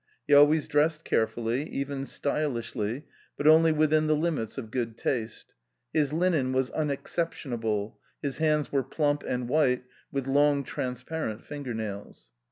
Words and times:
He 0.27 0.33
always 0.33 0.67
dressed 0.67 1.03
carefully, 1.05 1.61
even 1.69 2.07
stylishly, 2.07 3.05
but 3.37 3.45
only 3.45 3.71
within 3.71 4.07
the 4.07 4.15
limits 4.15 4.57
of 4.57 4.71
good 4.71 4.97
taste; 4.97 5.53
his 5.93 6.11
linen 6.11 6.53
was 6.53 6.71
unexception 6.71 7.53
able; 7.53 7.99
bis 8.19 8.39
hands 8.39 8.71
were 8.71 8.81
plump 8.81 9.21
and 9.21 9.47
white, 9.47 9.83
with 10.11 10.25
long 10.25 10.63
trans 10.63 11.03
parent 11.03 11.45
finger 11.45 11.75
nails. 11.75 12.31